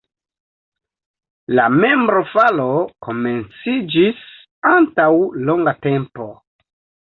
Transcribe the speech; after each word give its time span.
La 1.59 1.65
membrofalo 1.75 2.65
komenciĝis 3.09 4.25
antaŭ 4.75 5.09
longa 5.53 5.79
tempo. 5.91 6.31